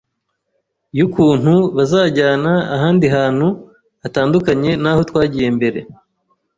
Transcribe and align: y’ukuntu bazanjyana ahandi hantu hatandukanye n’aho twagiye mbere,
y’ukuntu 0.97 1.53
bazanjyana 1.75 2.53
ahandi 2.75 3.05
hantu 3.15 3.47
hatandukanye 4.03 4.71
n’aho 4.83 5.01
twagiye 5.09 5.47
mbere, 5.57 5.79